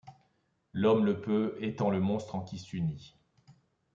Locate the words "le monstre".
1.91-2.33